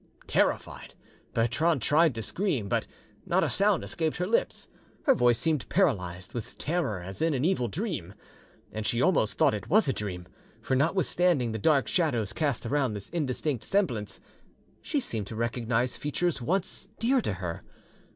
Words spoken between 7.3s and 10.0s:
an evil dream. And she almost thought it was a